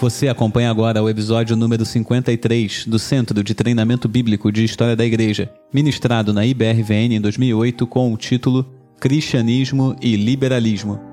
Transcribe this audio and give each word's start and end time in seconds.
Você 0.00 0.28
acompanha 0.28 0.70
agora 0.70 1.02
o 1.02 1.10
episódio 1.10 1.54
número 1.54 1.84
53 1.84 2.86
do 2.86 2.98
Centro 2.98 3.44
de 3.44 3.54
Treinamento 3.54 4.08
Bíblico 4.08 4.50
de 4.50 4.64
História 4.64 4.96
da 4.96 5.04
Igreja, 5.04 5.52
ministrado 5.70 6.32
na 6.32 6.46
IBRVN 6.46 7.16
em 7.16 7.20
2008 7.20 7.86
com 7.86 8.10
o 8.10 8.16
título 8.16 8.64
Cristianismo 8.98 9.94
e 10.00 10.16
Liberalismo. 10.16 11.09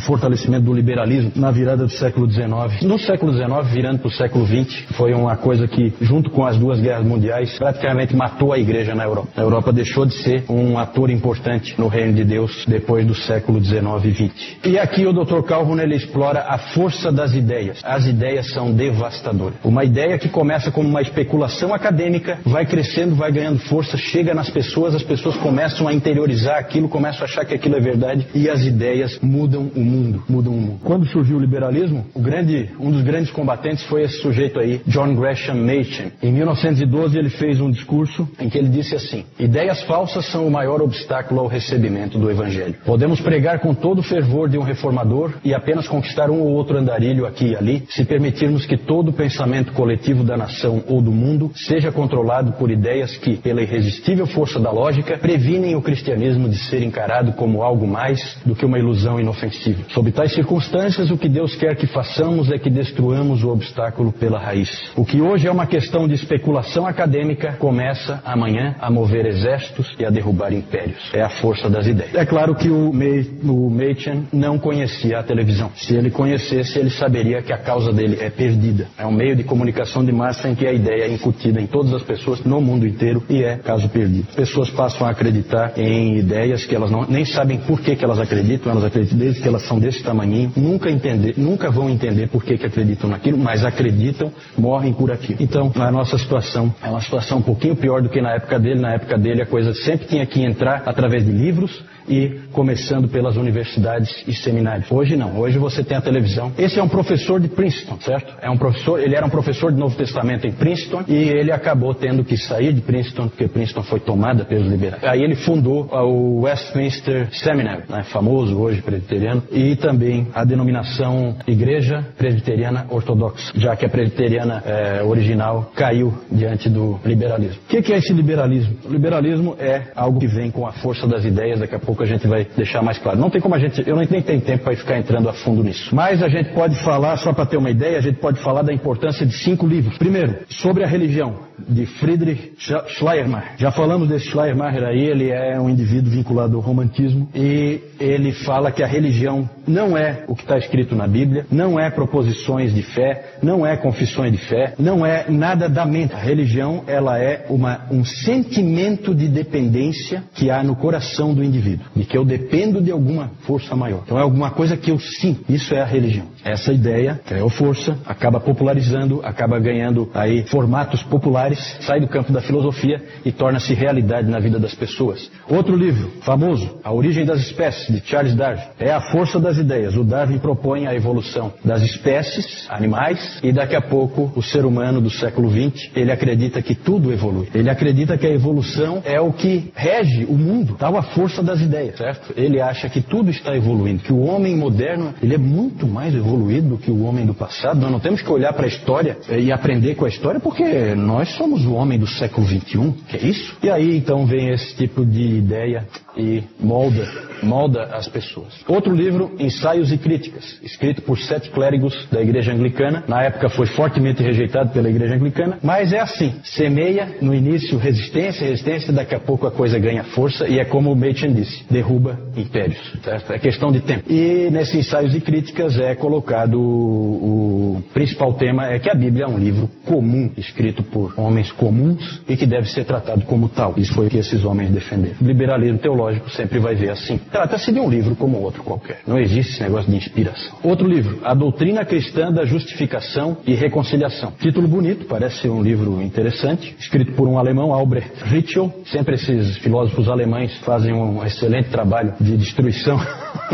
Fortalecimento 0.00 0.64
do 0.64 0.72
liberalismo 0.72 1.32
na 1.36 1.50
virada 1.50 1.84
do 1.84 1.90
século 1.90 2.30
XIX. 2.30 2.82
No 2.82 2.98
século 2.98 3.32
XIX, 3.32 3.72
virando 3.72 3.98
para 4.00 4.08
o 4.08 4.12
século 4.12 4.46
XX, 4.46 4.84
foi 4.96 5.12
uma 5.14 5.36
coisa 5.36 5.66
que, 5.68 5.92
junto 6.00 6.30
com 6.30 6.44
as 6.44 6.56
duas 6.56 6.80
guerras 6.80 7.04
mundiais, 7.04 7.58
praticamente 7.58 8.14
matou 8.14 8.52
a 8.52 8.58
igreja 8.58 8.94
na 8.94 9.04
Europa. 9.04 9.28
A 9.36 9.40
Europa 9.40 9.72
deixou 9.72 10.06
de 10.06 10.14
ser 10.14 10.44
um 10.48 10.78
ator 10.78 11.10
importante 11.10 11.74
no 11.78 11.88
reino 11.88 12.12
de 12.14 12.24
Deus 12.24 12.64
depois 12.66 13.06
do 13.06 13.14
século 13.14 13.62
XIX 13.62 13.84
e 14.04 14.12
XX. 14.12 14.58
E 14.64 14.78
aqui 14.78 15.06
o 15.06 15.12
Dr. 15.12 15.42
Calhoun 15.42 15.80
ele 15.80 15.96
explora 15.96 16.46
a 16.48 16.58
força 16.58 17.12
das 17.12 17.34
ideias. 17.34 17.80
As 17.84 18.06
ideias 18.06 18.50
são 18.52 18.72
devastadoras. 18.72 19.58
Uma 19.64 19.84
ideia 19.84 20.18
que 20.18 20.28
começa 20.28 20.70
como 20.70 20.88
uma 20.88 21.02
especulação 21.02 21.74
acadêmica, 21.74 22.38
vai 22.44 22.66
crescendo, 22.66 23.14
vai 23.14 23.30
ganhando 23.32 23.58
força, 23.60 23.96
chega 23.96 24.34
nas 24.34 24.50
pessoas, 24.50 24.94
as 24.94 25.02
pessoas 25.02 25.36
começam 25.36 25.86
a 25.86 25.92
interiorizar 25.92 26.58
aquilo, 26.58 26.88
começam 26.88 27.22
a 27.22 27.24
achar 27.24 27.44
que 27.44 27.54
aquilo 27.54 27.76
é 27.76 27.80
verdade 27.80 28.26
e 28.34 28.48
as 28.48 28.64
ideias 28.64 29.18
mudam 29.22 29.70
o 29.74 29.80
mundo, 29.80 29.89
mudam 29.90 30.52
o 30.52 30.60
mundo. 30.60 30.80
Quando 30.84 31.06
surgiu 31.06 31.36
o 31.36 31.40
liberalismo, 31.40 32.06
o 32.14 32.20
grande, 32.20 32.70
um 32.78 32.90
dos 32.90 33.02
grandes 33.02 33.30
combatentes 33.30 33.84
foi 33.84 34.02
esse 34.02 34.20
sujeito 34.20 34.58
aí, 34.58 34.80
John 34.86 35.14
Gresham 35.14 35.56
Machen. 35.56 36.12
Em 36.22 36.32
1912 36.32 37.18
ele 37.18 37.30
fez 37.30 37.60
um 37.60 37.70
discurso 37.70 38.28
em 38.38 38.48
que 38.48 38.58
ele 38.58 38.68
disse 38.68 38.94
assim: 38.94 39.24
Ideias 39.38 39.82
falsas 39.82 40.26
são 40.26 40.46
o 40.46 40.50
maior 40.50 40.80
obstáculo 40.80 41.40
ao 41.40 41.46
recebimento 41.46 42.18
do 42.18 42.30
evangelho. 42.30 42.76
Podemos 42.84 43.20
pregar 43.20 43.60
com 43.60 43.74
todo 43.74 44.00
o 44.00 44.02
fervor 44.02 44.48
de 44.48 44.58
um 44.58 44.62
reformador 44.62 45.34
e 45.44 45.54
apenas 45.54 45.88
conquistar 45.88 46.30
um 46.30 46.40
ou 46.40 46.48
outro 46.48 46.76
andarilho 46.76 47.26
aqui 47.26 47.50
e 47.50 47.56
ali, 47.56 47.84
se 47.88 48.04
permitirmos 48.04 48.66
que 48.66 48.76
todo 48.76 49.08
o 49.08 49.12
pensamento 49.12 49.72
coletivo 49.72 50.22
da 50.22 50.36
nação 50.36 50.82
ou 50.86 51.00
do 51.00 51.10
mundo 51.10 51.50
seja 51.54 51.90
controlado 51.90 52.52
por 52.52 52.70
ideias 52.70 53.16
que, 53.16 53.36
pela 53.36 53.62
irresistível 53.62 54.26
força 54.26 54.60
da 54.60 54.70
lógica, 54.70 55.18
previnem 55.18 55.74
o 55.74 55.82
cristianismo 55.82 56.48
de 56.48 56.56
ser 56.56 56.82
encarado 56.82 57.32
como 57.32 57.62
algo 57.62 57.86
mais 57.86 58.38
do 58.44 58.54
que 58.54 58.64
uma 58.64 58.78
ilusão 58.78 59.18
inofensiva. 59.18 59.79
Sob 59.88 60.10
tais 60.12 60.32
circunstâncias, 60.32 61.10
o 61.10 61.18
que 61.18 61.28
Deus 61.28 61.54
quer 61.56 61.76
que 61.76 61.86
façamos 61.86 62.50
é 62.50 62.58
que 62.58 62.70
destruamos 62.70 63.42
o 63.42 63.48
obstáculo 63.48 64.12
pela 64.12 64.38
raiz. 64.38 64.90
O 64.96 65.04
que 65.04 65.20
hoje 65.20 65.46
é 65.46 65.50
uma 65.50 65.66
questão 65.66 66.06
de 66.06 66.14
especulação 66.14 66.86
acadêmica 66.86 67.52
começa 67.58 68.20
amanhã 68.24 68.74
a 68.80 68.90
mover 68.90 69.26
exércitos 69.26 69.94
e 69.98 70.04
a 70.04 70.10
derrubar 70.10 70.52
impérios. 70.52 71.10
É 71.12 71.22
a 71.22 71.28
força 71.28 71.68
das 71.68 71.86
ideias. 71.86 72.14
É 72.14 72.24
claro 72.24 72.54
que 72.54 72.70
o, 72.70 72.92
May, 72.92 73.26
o 73.44 73.70
Machen 73.70 74.26
não 74.32 74.58
conhecia 74.58 75.18
a 75.18 75.22
televisão. 75.22 75.70
Se 75.74 75.94
ele 75.94 76.10
conhecesse, 76.10 76.78
ele 76.78 76.90
saberia 76.90 77.42
que 77.42 77.52
a 77.52 77.58
causa 77.58 77.92
dele 77.92 78.18
é 78.20 78.30
perdida. 78.30 78.88
É 78.98 79.06
um 79.06 79.12
meio 79.12 79.36
de 79.36 79.44
comunicação 79.44 80.04
de 80.04 80.12
massa 80.12 80.48
em 80.48 80.54
que 80.54 80.66
a 80.66 80.72
ideia 80.72 81.04
é 81.04 81.12
incutida 81.12 81.60
em 81.60 81.66
todas 81.66 81.92
as 81.92 82.02
pessoas 82.02 82.42
no 82.44 82.60
mundo 82.60 82.86
inteiro 82.86 83.22
e 83.28 83.42
é 83.42 83.56
caso 83.56 83.88
perdido. 83.88 84.28
Pessoas 84.34 84.70
passam 84.70 85.06
a 85.06 85.10
acreditar 85.10 85.72
em 85.76 86.18
ideias 86.18 86.64
que 86.64 86.74
elas 86.74 86.90
não, 86.90 87.06
nem 87.06 87.24
sabem 87.24 87.58
por 87.58 87.80
que, 87.80 87.96
que 87.96 88.04
elas 88.04 88.18
acreditam, 88.18 88.72
elas 88.72 88.84
acreditam 88.84 89.18
desde 89.18 89.40
que 89.40 89.48
elas 89.48 89.62
são 89.70 89.78
desse 89.78 90.02
tamanho, 90.02 90.52
nunca 90.56 90.90
entender, 90.90 91.34
nunca 91.36 91.70
vão 91.70 91.88
entender 91.88 92.28
por 92.28 92.42
que, 92.42 92.58
que 92.58 92.66
acreditam 92.66 93.08
naquilo, 93.08 93.38
mas 93.38 93.64
acreditam, 93.64 94.32
morrem 94.58 94.92
por 94.92 95.12
aquilo. 95.12 95.36
Então, 95.38 95.70
a 95.76 95.92
nossa 95.92 96.18
situação 96.18 96.74
é 96.82 96.90
uma 96.90 97.00
situação 97.00 97.38
um 97.38 97.42
pouquinho 97.42 97.76
pior 97.76 98.02
do 98.02 98.08
que 98.08 98.20
na 98.20 98.34
época 98.34 98.58
dele. 98.58 98.80
Na 98.80 98.94
época 98.94 99.16
dele, 99.16 99.42
a 99.42 99.46
coisa 99.46 99.72
sempre 99.72 100.08
tinha 100.08 100.26
que 100.26 100.42
entrar 100.42 100.82
através 100.86 101.24
de 101.24 101.30
livros, 101.30 101.84
e 102.10 102.40
começando 102.52 103.08
pelas 103.08 103.36
universidades 103.36 104.24
e 104.26 104.34
seminários. 104.34 104.90
Hoje 104.90 105.16
não, 105.16 105.38
hoje 105.38 105.58
você 105.58 105.84
tem 105.84 105.96
a 105.96 106.00
televisão. 106.00 106.52
Esse 106.58 106.80
é 106.80 106.82
um 106.82 106.88
professor 106.88 107.38
de 107.38 107.48
Princeton, 107.48 107.98
certo? 108.00 108.34
É 108.42 108.50
um 108.50 108.58
professor, 108.58 109.00
ele 109.00 109.14
era 109.14 109.24
um 109.24 109.30
professor 109.30 109.72
de 109.72 109.78
Novo 109.78 109.96
Testamento 109.96 110.46
em 110.46 110.52
Princeton 110.52 111.04
e 111.06 111.14
ele 111.14 111.52
acabou 111.52 111.94
tendo 111.94 112.24
que 112.24 112.36
sair 112.36 112.72
de 112.72 112.80
Princeton 112.80 113.28
porque 113.28 113.46
Princeton 113.46 113.84
foi 113.84 114.00
tomada 114.00 114.44
pelos 114.44 114.66
liberais. 114.66 115.04
Aí 115.04 115.22
ele 115.22 115.36
fundou 115.36 115.86
o 115.92 116.42
Westminster 116.42 117.28
Seminary, 117.32 117.84
né, 117.88 118.02
famoso 118.02 118.58
hoje 118.58 118.82
presbiteriano, 118.82 119.44
e 119.52 119.76
também 119.76 120.26
a 120.34 120.44
denominação 120.44 121.36
Igreja 121.46 122.04
Presbiteriana 122.18 122.86
Ortodoxa, 122.90 123.52
já 123.54 123.76
que 123.76 123.86
a 123.86 123.88
presbiteriana 123.88 124.62
é, 124.66 125.02
original 125.04 125.70
caiu 125.76 126.12
diante 126.30 126.68
do 126.68 126.98
liberalismo. 127.04 127.60
O 127.64 127.68
que, 127.68 127.82
que 127.82 127.92
é 127.92 127.98
esse 127.98 128.12
liberalismo? 128.12 128.76
O 128.84 128.92
liberalismo 128.92 129.56
é 129.58 129.92
algo 129.94 130.18
que 130.18 130.26
vem 130.26 130.50
com 130.50 130.66
a 130.66 130.72
força 130.72 131.06
das 131.06 131.24
ideias, 131.24 131.60
daqui 131.60 131.74
a 131.74 131.78
pouco 131.78 131.99
a 132.02 132.06
gente 132.06 132.26
vai 132.26 132.46
deixar 132.56 132.82
mais 132.82 132.98
claro. 132.98 133.18
Não 133.18 133.30
tem 133.30 133.40
como 133.40 133.54
a 133.54 133.58
gente, 133.58 133.82
eu 133.86 133.96
nem 133.96 134.06
tenho 134.06 134.40
tempo 134.40 134.64
para 134.64 134.76
ficar 134.76 134.98
entrando 134.98 135.28
a 135.28 135.32
fundo 135.32 135.62
nisso. 135.62 135.94
Mas 135.94 136.22
a 136.22 136.28
gente 136.28 136.52
pode 136.52 136.76
falar, 136.82 137.16
só 137.16 137.32
para 137.32 137.46
ter 137.46 137.56
uma 137.56 137.70
ideia, 137.70 137.98
a 137.98 138.00
gente 138.00 138.18
pode 138.18 138.40
falar 138.40 138.62
da 138.62 138.72
importância 138.72 139.26
de 139.26 139.34
cinco 139.34 139.66
livros. 139.66 139.96
Primeiro, 139.98 140.38
sobre 140.48 140.84
a 140.84 140.86
religião 140.86 141.50
de 141.68 141.86
Friedrich 141.86 142.52
Schleiermacher. 142.88 143.52
Já 143.58 143.70
falamos 143.70 144.08
desse 144.08 144.26
Schleiermacher 144.26 144.82
aí, 144.84 145.04
ele 145.04 145.30
é 145.30 145.58
um 145.60 145.68
indivíduo 145.68 146.10
vinculado 146.10 146.56
ao 146.56 146.62
romantismo 146.62 147.28
e 147.34 147.80
ele 147.98 148.32
fala 148.32 148.72
que 148.72 148.82
a 148.82 148.86
religião 148.86 149.48
não 149.66 149.96
é 149.96 150.24
o 150.26 150.34
que 150.34 150.42
está 150.42 150.58
escrito 150.58 150.94
na 150.94 151.06
Bíblia, 151.06 151.46
não 151.50 151.78
é 151.78 151.90
proposições 151.90 152.74
de 152.74 152.82
fé, 152.82 153.36
não 153.42 153.66
é 153.66 153.76
confissões 153.76 154.32
de 154.32 154.38
fé, 154.38 154.74
não 154.78 155.04
é 155.04 155.26
nada 155.28 155.68
da 155.68 155.84
mente. 155.84 156.14
A 156.14 156.18
religião, 156.18 156.84
ela 156.86 157.18
é 157.18 157.46
uma, 157.48 157.86
um 157.90 158.04
sentimento 158.04 159.14
de 159.14 159.28
dependência 159.28 160.24
que 160.34 160.50
há 160.50 160.62
no 160.62 160.76
coração 160.76 161.34
do 161.34 161.44
indivíduo, 161.44 161.86
de 161.94 162.04
que 162.04 162.16
eu 162.16 162.24
dependo 162.24 162.80
de 162.80 162.90
alguma 162.90 163.30
força 163.42 163.74
maior. 163.74 164.02
Então 164.04 164.18
é 164.18 164.22
alguma 164.22 164.50
coisa 164.50 164.76
que 164.76 164.90
eu 164.90 164.98
sinto. 164.98 165.52
Isso 165.52 165.74
é 165.74 165.80
a 165.80 165.86
religião. 165.86 166.26
Essa 166.44 166.72
ideia 166.72 167.20
criou 167.26 167.48
força, 167.48 167.98
acaba 168.06 168.40
popularizando, 168.40 169.20
acaba 169.24 169.58
ganhando 169.58 170.10
aí 170.14 170.44
formatos 170.44 171.02
populares 171.02 171.60
sai 171.80 172.00
do 172.00 172.08
campo 172.08 172.32
da 172.32 172.40
filosofia 172.40 173.02
e 173.24 173.32
torna-se 173.32 173.74
realidade 173.74 174.28
na 174.28 174.38
vida 174.38 174.58
das 174.58 174.74
pessoas. 174.74 175.30
Outro 175.48 175.76
livro, 175.76 176.10
famoso, 176.22 176.78
A 176.82 176.92
Origem 176.92 177.24
das 177.24 177.40
Espécies, 177.40 177.94
de 177.94 178.06
Charles 178.06 178.34
Darwin, 178.34 178.62
é 178.78 178.90
a 178.90 179.00
força 179.00 179.38
das 179.38 179.58
ideias. 179.58 179.96
O 179.96 180.04
Darwin 180.04 180.38
propõe 180.38 180.86
a 180.86 180.94
evolução 180.94 181.52
das 181.64 181.82
espécies, 181.82 182.66
animais, 182.68 183.38
e 183.42 183.52
daqui 183.52 183.74
a 183.74 183.80
pouco 183.80 184.32
o 184.34 184.42
ser 184.42 184.64
humano 184.64 185.00
do 185.00 185.10
século 185.10 185.50
XX, 185.50 185.90
ele 185.94 186.12
acredita 186.12 186.62
que 186.62 186.74
tudo 186.74 187.12
evolui. 187.12 187.48
Ele 187.54 187.70
acredita 187.70 188.16
que 188.16 188.26
a 188.26 188.32
evolução 188.32 189.02
é 189.04 189.20
o 189.20 189.32
que 189.32 189.70
rege 189.74 190.24
o 190.24 190.36
mundo, 190.36 190.76
tal 190.78 190.96
a 190.96 191.02
força 191.02 191.42
das 191.42 191.60
ideias, 191.60 191.79
certo? 191.96 192.32
Ele 192.36 192.60
acha 192.60 192.88
que 192.88 193.00
tudo 193.00 193.30
está 193.30 193.54
evoluindo, 193.56 194.02
que 194.02 194.12
o 194.12 194.20
homem 194.20 194.56
moderno, 194.56 195.14
ele 195.22 195.34
é 195.34 195.38
muito 195.38 195.86
mais 195.86 196.14
evoluído 196.14 196.70
do 196.70 196.78
que 196.78 196.90
o 196.90 197.04
homem 197.04 197.26
do 197.26 197.34
passado. 197.34 197.80
Nós 197.80 197.90
não 197.90 198.00
temos 198.00 198.22
que 198.22 198.30
olhar 198.30 198.52
para 198.52 198.64
a 198.64 198.68
história 198.68 199.18
e 199.30 199.52
aprender 199.52 199.94
com 199.94 200.04
a 200.04 200.08
história 200.08 200.40
porque 200.40 200.94
nós 200.94 201.30
somos 201.36 201.64
o 201.64 201.72
homem 201.72 201.98
do 201.98 202.06
século 202.06 202.46
XXI, 202.46 202.94
que 203.08 203.16
é 203.16 203.26
isso? 203.26 203.56
E 203.62 203.70
aí 203.70 203.96
então 203.96 204.26
vem 204.26 204.50
esse 204.50 204.74
tipo 204.76 205.04
de 205.04 205.38
ideia 205.38 205.86
e 206.16 206.42
molda, 206.58 207.08
molda 207.42 207.84
as 207.94 208.08
pessoas. 208.08 208.52
Outro 208.66 208.94
livro, 208.94 209.32
Ensaios 209.38 209.92
e 209.92 209.98
Críticas, 209.98 210.58
escrito 210.62 211.02
por 211.02 211.18
sete 211.18 211.50
clérigos 211.50 212.08
da 212.10 212.20
Igreja 212.20 212.52
Anglicana. 212.52 213.04
Na 213.06 213.22
época 213.22 213.48
foi 213.48 213.66
fortemente 213.66 214.22
rejeitado 214.22 214.70
pela 214.70 214.90
Igreja 214.90 215.14
Anglicana, 215.14 215.58
mas 215.62 215.92
é 215.92 216.00
assim: 216.00 216.34
semeia 216.42 217.16
no 217.20 217.34
início 217.34 217.78
resistência, 217.78 218.46
resistência, 218.46 218.92
daqui 218.92 219.14
a 219.14 219.20
pouco 219.20 219.46
a 219.46 219.50
coisa 219.50 219.78
ganha 219.78 220.04
força 220.04 220.48
e 220.48 220.58
é 220.58 220.64
como 220.64 220.92
o 220.92 220.96
Machen 220.96 221.32
disse: 221.32 221.59
derruba 221.68 222.18
impérios. 222.36 222.80
Certo? 223.02 223.32
É 223.32 223.38
questão 223.38 223.72
de 223.72 223.80
tempo. 223.80 224.10
E 224.10 224.48
nesses 224.50 224.74
Ensaios 224.74 225.14
e 225.14 225.20
Críticas 225.20 225.78
é 225.78 225.94
colocado 225.94 226.60
o, 226.60 227.76
o 227.76 227.82
principal 227.92 228.34
tema 228.34 228.66
é 228.66 228.78
que 228.78 228.90
a 228.90 228.94
Bíblia 228.94 229.24
é 229.24 229.28
um 229.28 229.38
livro 229.38 229.68
comum, 229.84 230.30
escrito 230.36 230.82
por 230.82 231.14
homens 231.16 231.50
comuns 231.52 232.22
e 232.28 232.36
que 232.36 232.46
deve 232.46 232.68
ser 232.68 232.84
tratado 232.84 233.22
como 233.22 233.48
tal. 233.48 233.74
Isso 233.76 233.94
foi 233.94 234.06
o 234.06 234.10
que 234.10 234.18
esses 234.18 234.44
homens 234.44 234.70
defenderam. 234.70 235.16
O 235.20 235.24
liberalismo 235.24 235.78
teológico 235.78 236.30
sempre 236.30 236.58
vai 236.58 236.74
ver 236.74 236.90
assim. 236.90 237.18
Trata-se 237.30 237.72
de 237.72 237.80
um 237.80 237.88
livro 237.88 238.14
como 238.16 238.38
outro 238.38 238.62
qualquer. 238.62 239.00
Não 239.06 239.18
existe 239.18 239.52
esse 239.52 239.62
negócio 239.62 239.90
de 239.90 239.96
inspiração. 239.96 240.58
Outro 240.62 240.86
livro, 240.86 241.20
A 241.24 241.34
Doutrina 241.34 241.84
Cristã 241.84 242.32
da 242.32 242.44
Justificação 242.44 243.38
e 243.46 243.54
Reconciliação. 243.54 244.32
Título 244.40 244.68
bonito, 244.68 245.06
parece 245.06 245.42
ser 245.42 245.48
um 245.48 245.62
livro 245.62 246.00
interessante, 246.02 246.74
escrito 246.78 247.12
por 247.12 247.28
um 247.28 247.38
alemão, 247.38 247.72
Albrecht 247.72 248.24
Ritschl. 248.24 248.68
Sempre 248.86 249.14
esses 249.14 249.58
filósofos 249.58 250.08
alemães 250.08 250.56
fazem 250.58 250.92
um 250.92 251.24
excelente 251.24 251.49
trabalho 251.70 252.14
de 252.20 252.36
destruição 252.36 252.98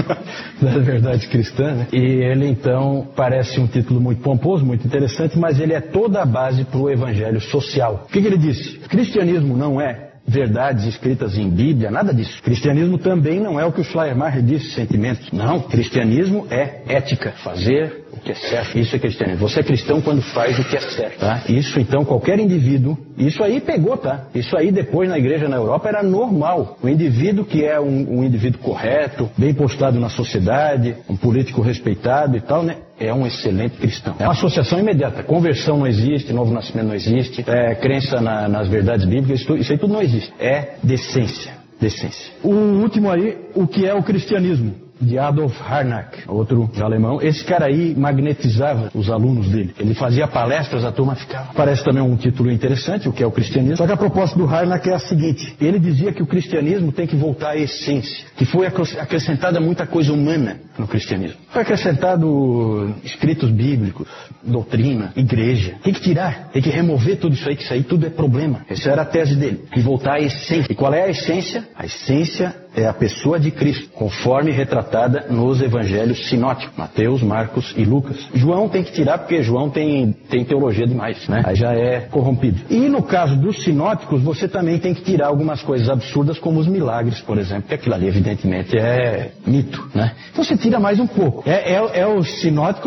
das 0.60 0.84
verdades 0.84 1.26
cristãs, 1.26 1.76
né? 1.76 1.86
E 1.92 1.98
ele 1.98 2.48
então 2.48 3.06
parece 3.16 3.58
um 3.60 3.66
título 3.66 4.00
muito 4.00 4.22
pomposo, 4.22 4.64
muito 4.64 4.86
interessante, 4.86 5.38
mas 5.38 5.58
ele 5.58 5.72
é 5.72 5.80
toda 5.80 6.22
a 6.22 6.26
base 6.26 6.64
para 6.64 6.78
o 6.78 6.90
evangelho 6.90 7.40
social. 7.40 8.04
O 8.04 8.12
que, 8.12 8.20
que 8.20 8.26
ele 8.26 8.38
disse? 8.38 8.78
Cristianismo 8.88 9.56
não 9.56 9.80
é 9.80 10.05
verdades 10.26 10.84
escritas 10.84 11.38
em 11.38 11.48
Bíblia, 11.48 11.90
nada 11.90 12.12
disso. 12.12 12.42
Cristianismo 12.42 12.98
também 12.98 13.38
não 13.38 13.60
é 13.60 13.64
o 13.64 13.72
que 13.72 13.80
o 13.80 13.84
Schleiermacher 13.84 14.42
disse, 14.42 14.72
sentimentos. 14.72 15.30
Não, 15.32 15.60
cristianismo 15.60 16.46
é 16.50 16.82
ética, 16.88 17.32
fazer 17.44 18.06
o 18.12 18.18
que 18.18 18.32
é 18.32 18.34
certo. 18.34 18.78
Isso 18.78 18.96
é 18.96 18.98
cristianismo. 18.98 19.48
Você 19.48 19.60
é 19.60 19.62
cristão 19.62 20.00
quando 20.00 20.22
faz 20.22 20.58
o 20.58 20.64
que 20.64 20.76
é 20.76 20.80
certo, 20.80 21.20
tá? 21.20 21.42
Isso 21.48 21.78
então 21.78 22.04
qualquer 22.04 22.38
indivíduo, 22.38 22.98
isso 23.16 23.42
aí 23.42 23.60
pegou, 23.60 23.96
tá? 23.96 24.26
Isso 24.34 24.56
aí 24.56 24.72
depois 24.72 25.08
na 25.08 25.18
igreja 25.18 25.48
na 25.48 25.56
Europa 25.56 25.88
era 25.88 26.02
normal. 26.02 26.78
O 26.82 26.88
indivíduo 26.88 27.44
que 27.44 27.64
é 27.64 27.78
um, 27.80 28.18
um 28.18 28.24
indivíduo 28.24 28.60
correto, 28.60 29.30
bem 29.36 29.54
postado 29.54 30.00
na 30.00 30.08
sociedade, 30.08 30.96
um 31.08 31.16
político 31.16 31.60
respeitado 31.60 32.36
e 32.36 32.40
tal, 32.40 32.62
né? 32.62 32.76
É 32.98 33.12
um 33.12 33.26
excelente 33.26 33.76
cristão. 33.76 34.16
É 34.18 34.24
uma 34.24 34.32
associação 34.32 34.78
imediata. 34.78 35.22
Conversão 35.22 35.78
não 35.78 35.86
existe, 35.86 36.32
novo 36.32 36.52
nascimento 36.52 36.86
não 36.86 36.94
existe, 36.94 37.44
é, 37.46 37.74
crença 37.74 38.20
na, 38.20 38.48
nas 38.48 38.68
verdades 38.68 39.04
bíblicas, 39.04 39.40
isso, 39.40 39.56
isso 39.56 39.72
aí 39.72 39.78
tudo 39.78 39.92
não 39.92 40.02
existe. 40.02 40.32
É 40.38 40.76
decência. 40.82 41.52
Decência. 41.80 42.32
O 42.42 42.50
último 42.50 43.10
aí, 43.10 43.36
o 43.54 43.66
que 43.66 43.86
é 43.86 43.92
o 43.92 44.02
cristianismo? 44.02 44.85
De 45.00 45.18
Adolf 45.18 45.54
Harnack, 45.60 46.22
outro 46.28 46.70
alemão. 46.80 47.20
Esse 47.20 47.44
cara 47.44 47.66
aí 47.66 47.94
magnetizava 47.94 48.90
os 48.94 49.10
alunos 49.10 49.48
dele. 49.48 49.74
Ele 49.78 49.94
fazia 49.94 50.26
palestras, 50.26 50.84
a 50.84 50.92
turma 50.92 51.14
ficava. 51.14 51.52
Parece 51.54 51.84
também 51.84 52.02
um 52.02 52.16
título 52.16 52.50
interessante, 52.50 53.08
o 53.08 53.12
que 53.12 53.22
é 53.22 53.26
o 53.26 53.30
cristianismo. 53.30 53.76
Só 53.76 53.86
que 53.86 53.92
a 53.92 53.96
proposta 53.96 54.38
do 54.38 54.46
Harnack 54.46 54.88
é 54.88 54.94
a 54.94 54.98
seguinte: 54.98 55.54
ele 55.60 55.78
dizia 55.78 56.12
que 56.12 56.22
o 56.22 56.26
cristianismo 56.26 56.92
tem 56.92 57.06
que 57.06 57.16
voltar 57.16 57.50
à 57.50 57.56
essência, 57.56 58.26
que 58.36 58.44
foi 58.44 58.66
acrescentada 58.66 59.60
muita 59.60 59.86
coisa 59.86 60.12
humana 60.12 60.60
no 60.78 60.86
cristianismo. 60.86 61.38
Foi 61.50 61.62
acrescentado 61.62 62.94
escritos 63.04 63.50
bíblicos, 63.50 64.08
doutrina, 64.42 65.12
igreja. 65.16 65.74
Tem 65.82 65.92
que 65.92 66.00
tirar, 66.00 66.48
tem 66.52 66.62
que 66.62 66.70
remover 66.70 67.18
tudo 67.18 67.34
isso 67.34 67.48
aí, 67.48 67.56
que 67.56 67.62
isso 67.62 67.72
aí 67.72 67.82
tudo 67.82 68.06
é 68.06 68.10
problema. 68.10 68.64
Essa 68.68 68.90
era 68.90 69.02
a 69.02 69.06
tese 69.06 69.36
dele. 69.36 69.64
E 69.76 69.80
voltar 69.80 70.14
à 70.14 70.20
essência. 70.20 70.70
E 70.70 70.74
qual 70.74 70.92
é 70.94 71.02
a 71.02 71.08
essência? 71.08 71.66
A 71.74 71.84
essência 71.84 72.54
é 72.76 72.86
a 72.86 72.92
pessoa 72.92 73.40
de 73.40 73.50
Cristo, 73.50 73.88
conforme 73.94 74.52
retratada 74.52 75.26
nos 75.30 75.62
evangelhos 75.62 76.28
sinóticos, 76.28 76.76
Mateus, 76.76 77.22
Marcos 77.22 77.74
e 77.76 77.84
Lucas. 77.84 78.28
João 78.34 78.68
tem 78.68 78.84
que 78.84 78.92
tirar 78.92 79.18
porque 79.18 79.42
João 79.42 79.70
tem, 79.70 80.12
tem 80.28 80.44
teologia 80.44 80.86
demais, 80.86 81.26
né? 81.26 81.42
Aí 81.44 81.56
já 81.56 81.72
é 81.72 82.00
corrompido. 82.00 82.60
E 82.68 82.88
no 82.88 83.02
caso 83.02 83.34
dos 83.36 83.64
sinóticos, 83.64 84.22
você 84.22 84.46
também 84.46 84.78
tem 84.78 84.92
que 84.92 85.02
tirar 85.02 85.28
algumas 85.28 85.62
coisas 85.62 85.88
absurdas, 85.88 86.38
como 86.38 86.60
os 86.60 86.66
milagres, 86.66 87.20
por 87.20 87.38
exemplo, 87.38 87.64
que 87.68 87.74
aquilo 87.74 87.94
ali 87.94 88.06
evidentemente 88.06 88.76
é 88.76 89.32
mito, 89.46 89.88
né? 89.94 90.12
Então 90.30 90.44
você 90.44 90.56
tira 90.56 90.78
mais 90.78 91.00
um 91.00 91.06
pouco. 91.06 91.48
É, 91.48 91.72
é, 91.72 92.00
é 92.00 92.06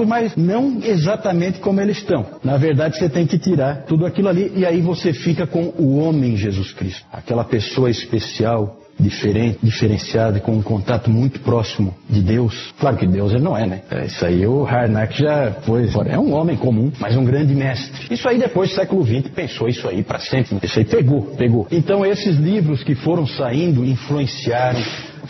mas 0.06 0.36
não 0.36 0.80
exatamente 0.84 1.60
como 1.60 1.82
eles 1.82 1.98
estão. 1.98 2.26
Na 2.44 2.58
verdade, 2.58 2.98
você 2.98 3.10
tem 3.10 3.26
que 3.26 3.40
tirar 3.40 3.84
tudo 3.84 4.06
aquilo 4.06 4.28
ali 4.30 4.52
e 4.56 4.66
aí 4.66 4.82
você 4.82 5.14
fica 5.14 5.48
com 5.48 5.74
o 5.78 5.98
homem 5.98 6.36
Jesus 6.36 6.72
Cristo, 6.74 7.06
aquela 7.12 7.44
pessoa 7.44 7.90
especial 7.90 8.78
diferente, 9.00 9.60
diferenciada, 9.64 10.40
com 10.40 10.52
um 10.52 10.62
contato 10.62 11.10
muito 11.10 11.40
próximo 11.40 11.96
de 12.10 12.22
Deus. 12.22 12.74
Claro 12.80 12.98
que 12.98 13.08
Deus 13.08 13.32
ele 13.32 13.44
não 13.44 13.58
é, 13.58 13.66
né? 13.66 13.82
É, 13.90 14.06
isso 14.06 14.26
aí 14.26 14.46
o 14.46 14.66
Harnack 14.66 15.18
já 15.18 15.52
foi. 15.62 15.90
É 16.08 16.20
um 16.20 16.34
homem 16.34 16.58
comum, 16.58 16.92
mas 17.00 17.16
um 17.16 17.24
grande 17.24 17.56
mestre. 17.56 18.14
Isso 18.14 18.28
aí 18.28 18.38
depois 18.38 18.70
do 18.70 18.76
século 18.76 19.06
XX 19.06 19.30
pensou 19.34 19.68
isso 19.68 19.88
aí 19.88 20.04
para 20.04 20.20
sempre. 20.20 20.60
Isso 20.64 20.80
aí 20.80 20.86
pegou, 20.86 21.22
pegou. 21.38 21.68
Então 21.72 22.06
esses 22.06 22.38
livros 22.38 22.84
que 22.84 22.96
foram 22.96 23.26
saindo 23.26 23.86
influenciaram 23.86 24.82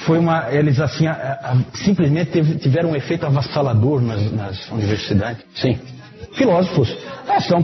foi 0.06 0.18
uma, 0.18 0.52
eles 0.52 0.80
assim, 0.80 1.08
a, 1.08 1.14
a, 1.14 1.78
simplesmente 1.78 2.32
teve, 2.32 2.56
tiveram 2.56 2.92
um 2.92 2.96
efeito 2.96 3.26
avassalador 3.26 4.02
nas, 4.02 4.32
nas 4.32 4.72
universidades. 4.72 5.44
Sim. 5.56 5.78
Filósofos. 6.34 6.96
É, 7.28 7.40
são 7.42 7.64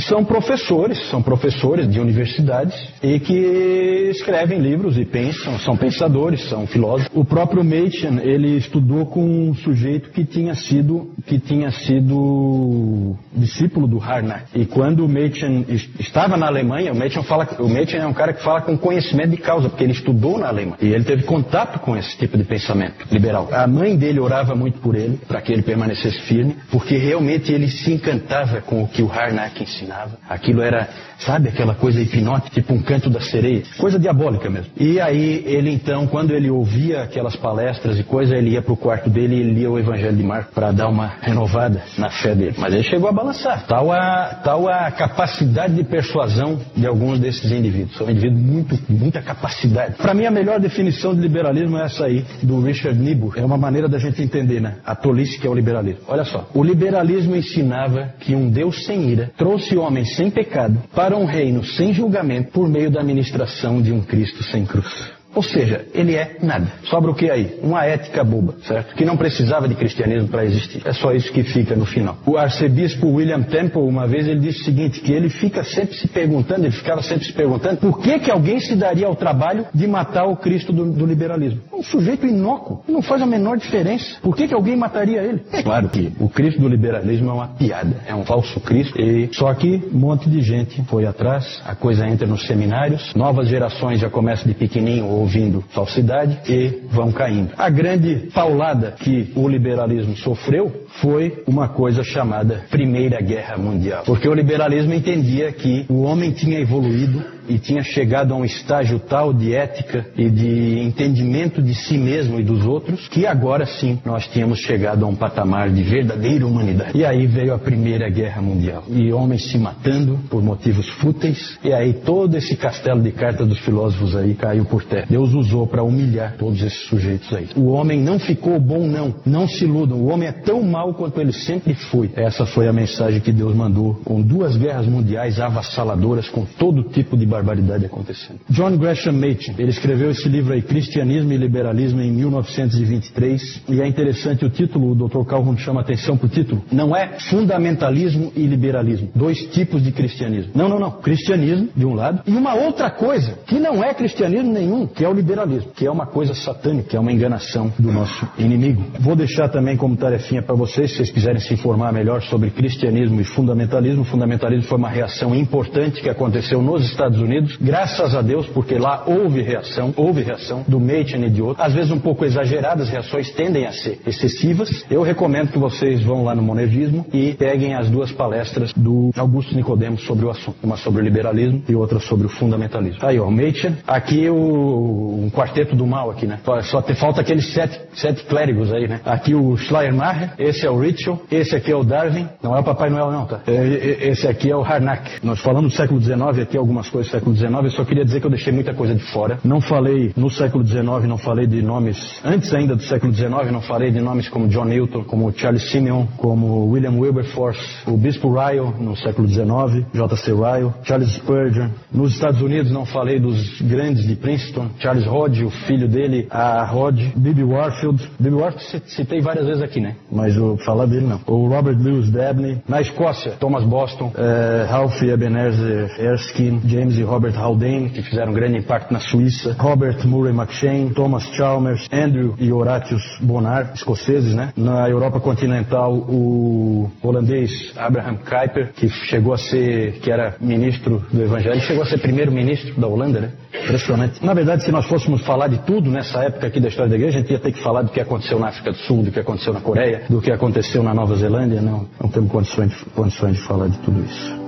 são 0.00 0.24
professores, 0.24 0.98
são 1.10 1.22
professores 1.22 1.90
de 1.90 2.00
universidades 2.00 2.74
e 3.02 3.18
que 3.20 4.10
escrevem 4.10 4.60
livros 4.60 4.96
e 4.96 5.04
pensam, 5.04 5.58
são 5.58 5.76
pensadores, 5.76 6.48
são 6.48 6.66
filósofos. 6.66 7.10
O 7.14 7.24
próprio 7.24 7.64
Machen, 7.64 8.20
ele 8.22 8.56
estudou 8.56 9.06
com 9.06 9.24
um 9.24 9.54
sujeito 9.54 10.10
que 10.10 10.24
tinha 10.24 10.54
sido, 10.54 11.10
que 11.26 11.38
tinha 11.38 11.70
sido 11.70 13.16
discípulo 13.34 13.86
do 13.86 14.00
Harnack. 14.00 14.44
E 14.54 14.66
quando 14.66 15.04
o 15.04 15.08
Machen 15.08 15.66
estava 15.98 16.36
na 16.36 16.46
Alemanha, 16.46 16.92
o 16.92 16.96
Machen 16.96 17.22
fala, 17.22 17.48
o 17.58 17.68
Machen 17.68 17.96
é 17.96 18.06
um 18.06 18.14
cara 18.14 18.32
que 18.32 18.42
fala 18.42 18.60
com 18.60 18.76
conhecimento 18.76 19.30
de 19.30 19.38
causa, 19.38 19.68
porque 19.68 19.84
ele 19.84 19.92
estudou 19.92 20.38
na 20.38 20.48
Alemanha 20.48 20.78
e 20.80 20.92
ele 20.92 21.04
teve 21.04 21.22
contato 21.24 21.78
com 21.80 21.96
esse 21.96 22.16
tipo 22.16 22.36
de 22.36 22.44
pensamento 22.44 23.06
liberal. 23.10 23.48
A 23.52 23.66
mãe 23.66 23.96
dele 23.96 24.20
orava 24.20 24.54
muito 24.54 24.78
por 24.78 24.94
ele, 24.94 25.18
para 25.26 25.40
que 25.40 25.52
ele 25.52 25.62
permanecesse 25.62 26.20
firme, 26.22 26.56
porque 26.70 26.96
realmente 26.96 27.52
ele 27.52 27.68
se 27.68 27.92
encantava 27.92 28.60
com 28.60 28.82
o 28.82 28.88
que 28.88 29.02
o 29.02 29.10
Harnack 29.10 29.62
ensinava 29.62 29.77
ensinava. 29.78 30.18
Aquilo 30.28 30.62
era, 30.62 30.88
sabe, 31.18 31.48
aquela 31.48 31.74
coisa 31.74 32.00
hipnótica, 32.00 32.50
tipo 32.50 32.74
um 32.74 32.82
canto 32.82 33.08
da 33.08 33.20
sereia. 33.20 33.62
Coisa 33.78 33.98
diabólica 33.98 34.50
mesmo. 34.50 34.70
E 34.76 35.00
aí, 35.00 35.42
ele 35.46 35.70
então, 35.70 36.06
quando 36.06 36.32
ele 36.32 36.50
ouvia 36.50 37.02
aquelas 37.02 37.36
palestras 37.36 37.98
e 37.98 38.02
coisa, 38.02 38.36
ele 38.36 38.50
ia 38.50 38.62
pro 38.62 38.76
quarto 38.76 39.08
dele 39.08 39.36
e 39.36 39.42
lia 39.42 39.70
o 39.70 39.78
Evangelho 39.78 40.16
de 40.16 40.22
Marcos 40.22 40.54
para 40.54 40.72
dar 40.72 40.88
uma 40.88 41.12
renovada 41.20 41.82
na 41.96 42.10
fé 42.10 42.34
dele. 42.34 42.54
Mas 42.58 42.74
ele 42.74 42.82
chegou 42.82 43.08
a 43.08 43.12
balançar. 43.12 43.66
Tal 43.66 43.92
a, 43.92 44.40
tal 44.42 44.68
a 44.68 44.90
capacidade 44.90 45.74
de 45.74 45.84
persuasão 45.84 46.60
de 46.76 46.86
alguns 46.86 47.18
desses 47.18 47.50
indivíduos. 47.50 47.96
São 47.96 48.10
indivíduos 48.10 48.42
muito, 48.42 48.78
muita 48.88 49.22
capacidade. 49.22 49.94
Para 49.96 50.14
mim, 50.14 50.26
a 50.26 50.30
melhor 50.30 50.60
definição 50.60 51.14
de 51.14 51.20
liberalismo 51.20 51.76
é 51.78 51.84
essa 51.84 52.04
aí, 52.04 52.24
do 52.42 52.60
Richard 52.60 52.98
Niebuhr. 52.98 53.34
É 53.36 53.44
uma 53.44 53.56
maneira 53.56 53.88
da 53.88 53.98
gente 53.98 54.22
entender, 54.22 54.60
né? 54.60 54.76
A 54.84 54.94
tolice 54.94 55.38
que 55.38 55.46
é 55.46 55.50
o 55.50 55.54
liberalismo. 55.54 56.02
Olha 56.08 56.24
só. 56.24 56.48
O 56.54 56.62
liberalismo 56.62 57.36
ensinava 57.36 58.14
que 58.20 58.34
um 58.34 58.50
Deus 58.50 58.84
sem 58.84 59.10
ira 59.10 59.30
trouxe 59.36 59.67
homem 59.76 60.04
sem 60.04 60.30
pecado 60.30 60.82
para 60.94 61.16
um 61.16 61.24
reino 61.24 61.64
sem 61.64 61.92
julgamento 61.92 62.52
por 62.52 62.68
meio 62.68 62.90
da 62.90 63.02
ministração 63.02 63.82
de 63.82 63.92
um 63.92 64.00
Cristo 64.00 64.42
sem 64.44 64.64
cruz. 64.64 65.17
Ou 65.34 65.42
seja, 65.42 65.86
ele 65.94 66.14
é 66.14 66.36
nada. 66.42 66.66
Sobra 66.84 67.10
o 67.10 67.14
que 67.14 67.30
aí? 67.30 67.58
Uma 67.62 67.84
ética 67.84 68.24
boba, 68.24 68.54
certo? 68.66 68.94
Que 68.94 69.04
não 69.04 69.16
precisava 69.16 69.68
de 69.68 69.74
cristianismo 69.74 70.28
para 70.28 70.44
existir. 70.44 70.82
É 70.84 70.92
só 70.92 71.12
isso 71.12 71.30
que 71.32 71.42
fica 71.42 71.76
no 71.76 71.84
final. 71.84 72.16
O 72.26 72.36
arcebispo 72.36 73.08
William 73.08 73.42
Temple, 73.42 73.82
uma 73.82 74.06
vez, 74.06 74.26
ele 74.26 74.40
disse 74.40 74.62
o 74.62 74.64
seguinte, 74.64 75.00
que 75.00 75.12
ele 75.12 75.28
fica 75.28 75.62
sempre 75.64 75.96
se 75.96 76.08
perguntando, 76.08 76.64
ele 76.64 76.72
ficava 76.72 77.02
sempre 77.02 77.24
se 77.24 77.32
perguntando, 77.32 77.78
por 77.78 78.00
que 78.00 78.18
que 78.18 78.30
alguém 78.30 78.58
se 78.60 78.74
daria 78.74 79.06
ao 79.06 79.14
trabalho 79.14 79.66
de 79.72 79.86
matar 79.86 80.24
o 80.26 80.36
Cristo 80.36 80.72
do, 80.72 80.90
do 80.90 81.06
liberalismo? 81.06 81.60
Um 81.72 81.82
sujeito 81.82 82.26
inócuo, 82.26 82.82
não 82.88 83.02
faz 83.02 83.22
a 83.22 83.26
menor 83.26 83.58
diferença. 83.58 84.16
Por 84.22 84.34
que 84.34 84.48
que 84.48 84.54
alguém 84.54 84.76
mataria 84.76 85.22
ele? 85.22 85.42
É 85.52 85.62
claro 85.62 85.88
que 85.88 86.12
o 86.18 86.28
Cristo 86.28 86.60
do 86.60 86.68
liberalismo 86.68 87.30
é 87.30 87.32
uma 87.32 87.48
piada, 87.48 87.96
é 88.06 88.14
um 88.14 88.24
falso 88.24 88.60
Cristo. 88.60 89.00
E 89.00 89.28
só 89.32 89.52
que 89.54 89.88
um 89.92 89.98
monte 89.98 90.28
de 90.28 90.40
gente 90.40 90.82
foi 90.84 91.06
atrás, 91.06 91.60
a 91.64 91.74
coisa 91.74 92.08
entra 92.08 92.26
nos 92.26 92.46
seminários, 92.46 93.14
novas 93.14 93.48
gerações 93.48 94.00
já 94.00 94.10
começam 94.10 94.46
de 94.46 94.54
pequenininho 94.54 95.17
ouvindo 95.18 95.62
falsidade 95.70 96.38
e 96.48 96.82
vão 96.90 97.12
caindo. 97.12 97.52
A 97.56 97.68
grande 97.68 98.28
paulada 98.32 98.92
que 98.92 99.32
o 99.34 99.48
liberalismo 99.48 100.16
sofreu 100.16 100.86
foi 101.00 101.42
uma 101.46 101.68
coisa 101.68 102.02
chamada 102.02 102.64
Primeira 102.70 103.20
Guerra 103.20 103.56
Mundial. 103.56 104.04
Porque 104.04 104.28
o 104.28 104.34
liberalismo 104.34 104.94
entendia 104.94 105.52
que 105.52 105.84
o 105.88 106.02
homem 106.02 106.32
tinha 106.32 106.60
evoluído 106.60 107.37
e 107.48 107.58
tinha 107.58 107.82
chegado 107.82 108.34
a 108.34 108.36
um 108.36 108.44
estágio 108.44 108.98
tal 108.98 109.32
de 109.32 109.54
ética 109.54 110.06
e 110.16 110.28
de 110.28 110.80
entendimento 110.80 111.62
de 111.62 111.74
si 111.74 111.96
mesmo 111.96 112.38
e 112.40 112.44
dos 112.44 112.64
outros 112.64 113.08
que 113.08 113.26
agora 113.26 113.66
sim 113.66 113.98
nós 114.04 114.26
tínhamos 114.26 114.58
chegado 114.60 115.04
a 115.04 115.08
um 115.08 115.14
patamar 115.14 115.70
de 115.70 115.82
verdadeira 115.82 116.46
humanidade. 116.46 116.96
E 116.96 117.04
aí 117.04 117.26
veio 117.26 117.54
a 117.54 117.58
Primeira 117.58 118.08
Guerra 118.10 118.42
Mundial 118.42 118.84
e 118.88 119.12
homens 119.12 119.50
se 119.50 119.58
matando 119.58 120.18
por 120.28 120.42
motivos 120.42 120.88
fúteis 121.00 121.58
e 121.62 121.72
aí 121.72 121.92
todo 121.92 122.36
esse 122.36 122.56
castelo 122.56 123.00
de 123.00 123.12
cartas 123.12 123.46
dos 123.46 123.58
filósofos 123.60 124.16
aí 124.16 124.34
caiu 124.34 124.64
por 124.64 124.84
terra. 124.84 125.06
Deus 125.08 125.32
usou 125.32 125.66
para 125.66 125.82
humilhar 125.82 126.36
todos 126.36 126.62
esses 126.62 126.86
sujeitos 126.86 127.32
aí. 127.32 127.48
O 127.56 127.68
homem 127.68 128.00
não 128.00 128.18
ficou 128.18 128.58
bom 128.60 128.86
não, 128.86 129.14
não 129.24 129.48
se 129.48 129.64
iludam. 129.64 129.98
O 129.98 130.08
homem 130.08 130.28
é 130.28 130.32
tão 130.32 130.62
mau 130.62 130.94
quanto 130.94 131.20
ele 131.20 131.32
sempre 131.32 131.74
foi. 131.74 132.10
Essa 132.14 132.46
foi 132.46 132.68
a 132.68 132.72
mensagem 132.72 133.20
que 133.20 133.32
Deus 133.32 133.54
mandou 133.54 133.94
com 134.04 134.20
duas 134.20 134.56
guerras 134.56 134.86
mundiais 134.86 135.40
avassaladoras 135.40 136.28
com 136.28 136.44
todo 136.44 136.82
tipo 136.84 137.16
de 137.16 137.26
barbaridade 137.38 137.86
acontecendo. 137.86 138.40
John 138.50 138.76
Gresham 138.76 139.12
Machen, 139.12 139.54
ele 139.58 139.70
escreveu 139.70 140.10
esse 140.10 140.28
livro 140.28 140.52
aí, 140.52 140.62
Cristianismo 140.62 141.32
e 141.32 141.36
Liberalismo, 141.36 142.00
em 142.00 142.10
1923, 142.12 143.62
e 143.68 143.80
é 143.80 143.86
interessante 143.86 144.44
o 144.44 144.50
título, 144.50 144.92
o 144.92 145.08
Dr. 145.08 145.24
Calhoun 145.24 145.56
chama 145.56 145.80
atenção 145.80 146.16
para 146.16 146.26
o 146.26 146.28
título, 146.28 146.62
não 146.70 146.96
é 146.96 147.18
fundamentalismo 147.30 148.32
e 148.34 148.46
liberalismo, 148.46 149.10
dois 149.14 149.38
tipos 149.52 149.82
de 149.82 149.92
cristianismo. 149.92 150.52
Não, 150.54 150.68
não, 150.68 150.78
não. 150.78 150.90
Cristianismo, 150.90 151.68
de 151.74 151.86
um 151.86 151.94
lado, 151.94 152.22
e 152.26 152.34
uma 152.34 152.54
outra 152.54 152.90
coisa, 152.90 153.38
que 153.46 153.58
não 153.58 153.82
é 153.82 153.94
cristianismo 153.94 154.52
nenhum, 154.52 154.86
que 154.86 155.04
é 155.04 155.08
o 155.08 155.12
liberalismo, 155.12 155.70
que 155.74 155.86
é 155.86 155.90
uma 155.90 156.06
coisa 156.06 156.34
satânica, 156.34 156.96
é 156.96 157.00
uma 157.00 157.12
enganação 157.12 157.72
do 157.78 157.92
nosso 157.92 158.28
inimigo. 158.38 158.84
Vou 159.00 159.14
deixar 159.14 159.48
também 159.48 159.76
como 159.76 159.96
tarefinha 159.96 160.42
para 160.42 160.54
vocês, 160.54 160.90
se 160.90 160.96
vocês 160.96 161.10
quiserem 161.10 161.40
se 161.40 161.54
informar 161.54 161.92
melhor 161.92 162.22
sobre 162.22 162.50
cristianismo 162.50 163.20
e 163.20 163.24
fundamentalismo. 163.24 164.02
O 164.02 164.04
fundamentalismo 164.04 164.64
foi 164.64 164.78
uma 164.78 164.88
reação 164.88 165.34
importante 165.34 166.02
que 166.02 166.08
aconteceu 166.08 166.62
nos 166.62 166.84
Estados 166.84 167.20
Unidos 167.20 167.27
Unidos, 167.28 167.58
graças 167.60 168.14
a 168.14 168.22
Deus, 168.22 168.46
porque 168.48 168.78
lá 168.78 169.04
houve 169.06 169.42
reação, 169.42 169.92
houve 169.96 170.22
reação 170.22 170.64
do 170.66 170.80
Machen 170.80 171.24
e 171.26 171.30
de 171.30 171.42
outros, 171.42 171.64
às 171.64 171.74
vezes 171.74 171.90
um 171.90 172.00
pouco 172.00 172.24
exageradas, 172.24 172.88
reações 172.88 173.30
tendem 173.32 173.66
a 173.66 173.72
ser 173.72 174.00
excessivas. 174.06 174.84
Eu 174.90 175.02
recomendo 175.02 175.52
que 175.52 175.58
vocês 175.58 176.02
vão 176.02 176.24
lá 176.24 176.34
no 176.34 176.42
Monevismo 176.42 177.06
e 177.12 177.34
peguem 177.34 177.74
as 177.74 177.90
duas 177.90 178.10
palestras 178.10 178.72
do 178.72 179.10
Augusto 179.16 179.54
Nicodemos 179.54 180.04
sobre 180.04 180.24
o 180.24 180.30
assunto, 180.30 180.56
uma 180.62 180.76
sobre 180.76 181.02
o 181.02 181.04
liberalismo 181.04 181.62
e 181.68 181.74
outra 181.74 182.00
sobre 182.00 182.26
o 182.26 182.30
fundamentalismo. 182.30 182.98
Aí, 183.02 183.20
ó, 183.20 183.30
Machen, 183.30 183.76
aqui 183.86 184.28
o 184.30 185.24
um 185.24 185.30
quarteto 185.30 185.76
do 185.76 185.86
mal 185.86 186.10
aqui, 186.10 186.26
né? 186.26 186.38
Só 186.62 186.80
te 186.80 186.94
falta 186.94 187.20
aqueles 187.20 187.52
sete, 187.52 187.78
sete 187.94 188.24
clérigos 188.24 188.72
aí, 188.72 188.88
né? 188.88 189.00
Aqui 189.04 189.34
o 189.34 189.56
Schleiermacher, 189.56 190.32
esse 190.38 190.66
é 190.66 190.70
o 190.70 190.78
Ritchell, 190.78 191.20
esse 191.30 191.54
aqui 191.54 191.70
é 191.70 191.76
o 191.76 191.84
Darwin, 191.84 192.26
não 192.42 192.56
é 192.56 192.60
o 192.60 192.64
Papai 192.64 192.88
Noel 192.88 193.10
não, 193.10 193.26
tá? 193.26 193.40
Esse 193.46 194.26
aqui 194.26 194.50
é 194.50 194.56
o 194.56 194.62
Harnack. 194.62 195.24
Nós 195.24 195.40
falamos 195.40 195.72
do 195.72 195.76
século 195.76 196.00
XIX 196.00 196.38
aqui, 196.42 196.56
algumas 196.56 196.88
coisas 196.88 197.10
século 197.18 197.34
XIX, 197.34 197.52
eu 197.64 197.70
só 197.70 197.84
queria 197.84 198.04
dizer 198.04 198.20
que 198.20 198.26
eu 198.26 198.30
deixei 198.30 198.52
muita 198.52 198.72
coisa 198.72 198.94
de 198.94 199.02
fora. 199.12 199.38
Não 199.44 199.60
falei 199.60 200.12
no 200.16 200.30
século 200.30 200.64
XIX, 200.64 200.84
não 201.08 201.18
falei 201.18 201.46
de 201.46 201.60
nomes, 201.60 202.20
antes 202.24 202.54
ainda 202.54 202.76
do 202.76 202.82
século 202.82 203.12
XIX, 203.12 203.50
não 203.52 203.60
falei 203.60 203.90
de 203.90 204.00
nomes 204.00 204.28
como 204.28 204.46
John 204.48 204.66
Newton, 204.66 205.04
como 205.04 205.32
Charles 205.32 205.70
Simeon, 205.70 206.06
como 206.16 206.66
William 206.70 206.92
Wilberforce, 206.92 207.60
o 207.86 207.96
Bispo 207.96 208.32
Ryle 208.32 208.72
no 208.78 208.96
século 208.96 209.26
XIX, 209.26 209.86
J.C. 209.92 210.32
Ryle, 210.32 210.72
Charles 210.84 211.12
Spurgeon. 211.14 211.70
Nos 211.92 212.12
Estados 212.12 212.40
Unidos 212.40 212.70
não 212.70 212.86
falei 212.86 213.18
dos 213.18 213.60
grandes 213.62 214.06
de 214.06 214.14
Princeton, 214.14 214.70
Charles 214.78 215.06
Rod, 215.06 215.40
o 215.42 215.50
filho 215.50 215.88
dele, 215.88 216.28
a 216.30 216.64
Rod, 216.64 216.98
Bibi 217.16 217.42
Warfield. 217.42 218.10
Bibi 218.18 218.36
Warfield 218.36 218.82
citei 218.86 219.20
várias 219.20 219.46
vezes 219.46 219.62
aqui, 219.62 219.80
né? 219.80 219.96
Mas 220.10 220.36
eu 220.36 220.56
falar 220.58 220.86
dele 220.86 221.06
não. 221.06 221.20
O 221.26 221.48
Robert 221.48 221.78
Lewis 221.78 222.10
Dabney. 222.10 222.58
Na 222.68 222.80
Escócia, 222.80 223.32
Thomas 223.40 223.64
Boston, 223.64 224.12
eh, 224.16 224.66
Ralph 224.68 225.02
Ebenezer 225.02 225.90
Erskine, 225.98 226.60
James 226.64 226.98
e 226.98 227.02
Robert 227.08 227.36
Haldane, 227.36 227.90
que 227.90 228.02
fizeram 228.02 228.32
um 228.32 228.34
grande 228.34 228.58
impacto 228.58 228.92
na 228.92 229.00
Suíça. 229.00 229.56
Robert 229.58 230.06
Murray 230.06 230.32
McShane, 230.32 230.90
Thomas 230.94 231.24
Chalmers, 231.34 231.88
Andrew 231.92 232.34
e 232.38 232.52
Horatius 232.52 233.02
Bonar, 233.20 233.72
escoceses, 233.74 234.34
né? 234.34 234.52
Na 234.56 234.88
Europa 234.88 235.18
continental, 235.20 235.94
o 235.94 236.90
holandês 237.02 237.72
Abraham 237.76 238.16
Kuyper, 238.16 238.72
que 238.74 238.88
chegou 238.88 239.32
a 239.32 239.38
ser, 239.38 240.00
que 240.00 240.10
era 240.10 240.36
ministro 240.40 241.04
do 241.12 241.22
Evangelho, 241.22 241.60
chegou 241.60 241.82
a 241.82 241.86
ser 241.86 241.98
primeiro-ministro 241.98 242.80
da 242.80 242.86
Holanda, 242.86 243.20
né? 243.20 243.32
Impressionante. 243.64 244.24
Na 244.24 244.34
verdade, 244.34 244.64
se 244.64 244.70
nós 244.70 244.86
fôssemos 244.86 245.22
falar 245.22 245.48
de 245.48 245.58
tudo 245.58 245.90
nessa 245.90 246.22
época 246.22 246.46
aqui 246.46 246.60
da 246.60 246.68
história 246.68 246.90
da 246.90 246.96
igreja, 246.96 247.18
a 247.18 247.20
gente 247.20 247.32
ia 247.32 247.38
ter 247.38 247.52
que 247.52 247.62
falar 247.62 247.82
do 247.82 247.90
que 247.90 248.00
aconteceu 248.00 248.38
na 248.38 248.48
África 248.48 248.70
do 248.70 248.78
Sul, 248.78 249.02
do 249.02 249.10
que 249.10 249.20
aconteceu 249.20 249.52
na 249.52 249.60
Coreia, 249.60 250.02
do 250.08 250.20
que 250.20 250.30
aconteceu 250.30 250.82
na 250.82 250.94
Nova 250.94 251.16
Zelândia. 251.16 251.60
Não, 251.60 251.86
não 252.00 252.10
temos 252.10 252.30
condições 252.30 252.70
de, 252.70 252.84
condições 252.86 253.36
de 253.36 253.42
falar 253.42 253.68
de 253.68 253.78
tudo 253.78 254.00
isso. 254.04 254.47